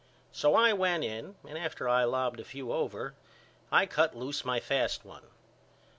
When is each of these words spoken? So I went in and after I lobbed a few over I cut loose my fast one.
So 0.31 0.55
I 0.55 0.73
went 0.73 1.03
in 1.03 1.35
and 1.47 1.59
after 1.59 1.87
I 1.87 2.05
lobbed 2.05 2.39
a 2.39 2.43
few 2.43 2.73
over 2.73 3.13
I 3.71 3.85
cut 3.85 4.17
loose 4.17 4.43
my 4.43 4.59
fast 4.59 5.05
one. 5.05 5.27